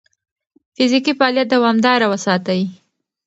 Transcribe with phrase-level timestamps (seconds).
[0.75, 2.61] فزیکي فعالیت دوامداره وساتئ.